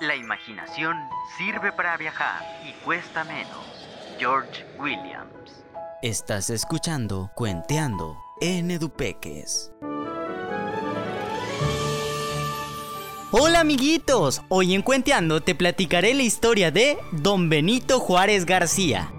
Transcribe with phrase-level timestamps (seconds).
[0.00, 0.96] La imaginación
[1.36, 3.86] sirve para viajar y cuesta menos.
[4.18, 5.64] George Williams.
[6.02, 9.72] Estás escuchando Cuenteando en Edupeques.
[13.30, 19.12] Hola amiguitos, hoy en Cuenteando te platicaré la historia de Don Benito Juárez García.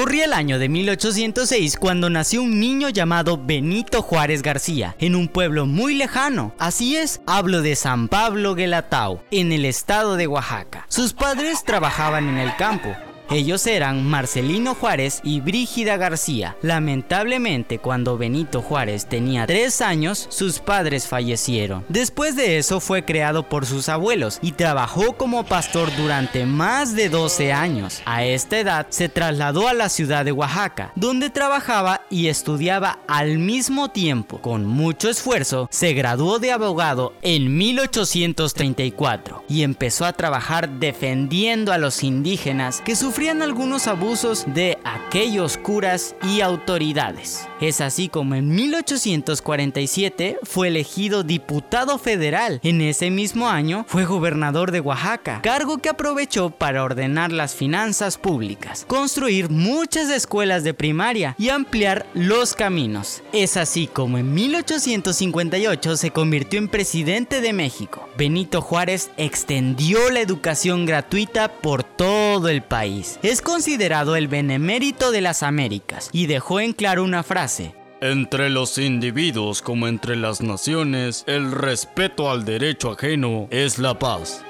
[0.00, 5.28] Corría el año de 1806 cuando nació un niño llamado Benito Juárez García, en un
[5.28, 6.54] pueblo muy lejano.
[6.58, 10.86] Así es, hablo de San Pablo Guelatao, en el estado de Oaxaca.
[10.88, 12.96] Sus padres trabajaban en el campo,
[13.30, 16.56] ellos eran Marcelino Juárez y Brígida García.
[16.62, 21.84] Lamentablemente, cuando Benito Juárez tenía tres años, sus padres fallecieron.
[21.88, 27.08] Después de eso fue creado por sus abuelos y trabajó como pastor durante más de
[27.08, 28.02] 12 años.
[28.04, 33.38] A esta edad se trasladó a la ciudad de Oaxaca, donde trabajaba y estudiaba al
[33.38, 34.40] mismo tiempo.
[34.40, 41.78] Con mucho esfuerzo, se graduó de abogado en 1834 y empezó a trabajar defendiendo a
[41.78, 47.46] los indígenas que sufrieron algunos abusos de aquellos curas y autoridades.
[47.60, 52.60] Es así como en 1847 fue elegido diputado federal.
[52.62, 58.16] En ese mismo año fue gobernador de Oaxaca, cargo que aprovechó para ordenar las finanzas
[58.16, 63.22] públicas, construir muchas escuelas de primaria y ampliar los caminos.
[63.34, 68.08] Es así como en 1858 se convirtió en presidente de México.
[68.16, 71.84] Benito Juárez extendió la educación gratuita por
[72.30, 73.18] todo el país.
[73.24, 77.74] Es considerado el benemérito de las Américas y dejó en claro una frase.
[78.00, 84.44] Entre los individuos como entre las naciones, el respeto al derecho ajeno es la paz.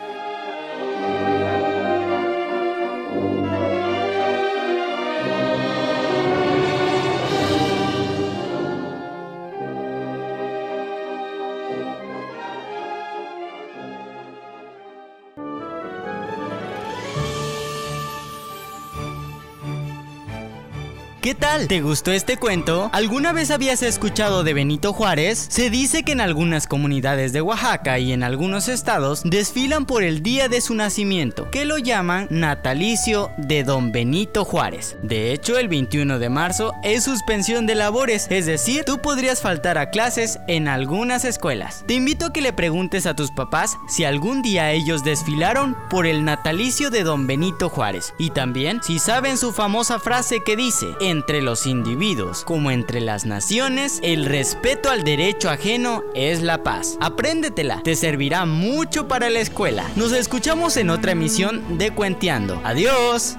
[21.20, 21.68] ¿Qué tal?
[21.68, 22.88] ¿Te gustó este cuento?
[22.94, 25.48] ¿Alguna vez habías escuchado de Benito Juárez?
[25.50, 30.22] Se dice que en algunas comunidades de Oaxaca y en algunos estados desfilan por el
[30.22, 34.96] día de su nacimiento, que lo llaman natalicio de Don Benito Juárez.
[35.02, 39.76] De hecho, el 21 de marzo es suspensión de labores, es decir, tú podrías faltar
[39.76, 41.84] a clases en algunas escuelas.
[41.86, 46.06] Te invito a que le preguntes a tus papás si algún día ellos desfilaron por
[46.06, 50.86] el natalicio de Don Benito Juárez y también si saben su famosa frase que dice,
[51.10, 56.96] entre los individuos como entre las naciones, el respeto al derecho ajeno es la paz.
[57.00, 59.84] Apréndetela, te servirá mucho para la escuela.
[59.96, 62.60] Nos escuchamos en otra emisión de Cuenteando.
[62.64, 63.36] Adiós.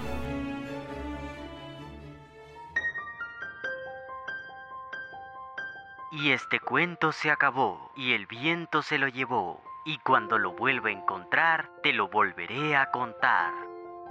[6.12, 10.90] Y este cuento se acabó, y el viento se lo llevó, y cuando lo vuelva
[10.90, 13.54] a encontrar, te lo volveré a contar.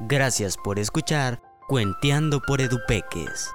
[0.01, 3.55] Gracias por escuchar Cuenteando por Edupeques.